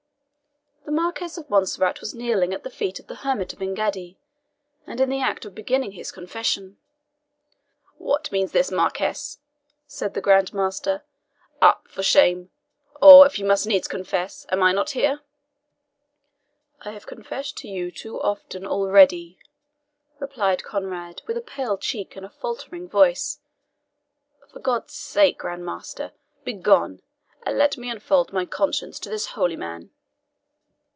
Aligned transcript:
The 0.83 0.97
Marquis 0.97 1.39
of 1.39 1.49
Montserrat 1.49 2.01
was 2.01 2.13
kneeling 2.13 2.53
at 2.53 2.63
the 2.63 2.69
feet 2.69 2.99
of 2.99 3.07
the 3.07 3.15
hermit 3.23 3.53
of 3.53 3.59
Engaddi, 3.59 4.17
and 4.85 4.99
in 4.99 5.07
the 5.09 5.21
act 5.21 5.45
of 5.45 5.55
beginning 5.55 5.93
his 5.93 6.11
confession. 6.11 6.77
"What 7.97 8.29
means 8.31 8.51
this, 8.51 8.71
Marquis?" 8.71 9.37
said 9.87 10.13
the 10.13 10.21
Grand 10.21 10.53
Master; 10.53 11.03
"up, 11.61 11.87
for 11.87 12.03
shame 12.03 12.49
or, 13.01 13.25
if 13.25 13.39
you 13.39 13.45
must 13.45 13.65
needs 13.65 13.87
confess, 13.87 14.45
am 14.51 14.59
not 14.59 14.93
I 14.95 14.99
here?" 14.99 15.21
"I 16.81 16.91
have 16.91 17.07
confessed 17.07 17.55
to 17.59 17.69
you 17.69 17.89
too 17.89 18.21
often 18.21 18.67
already," 18.67 19.39
replied 20.19 20.63
Conrade, 20.63 21.21
with 21.25 21.37
a 21.37 21.41
pale 21.41 21.77
cheek 21.77 22.17
and 22.17 22.25
a 22.25 22.29
faltering 22.29 22.89
voice. 22.89 23.39
"For 24.51 24.59
God's 24.59 24.93
sake, 24.93 25.37
Grand 25.37 25.65
Master, 25.65 26.11
begone, 26.43 27.01
and 27.43 27.57
let 27.57 27.77
me 27.77 27.89
unfold 27.89 28.33
my 28.33 28.45
conscience 28.45 28.99
to 28.99 29.09
this 29.09 29.27
holy 29.27 29.55
man." 29.55 29.91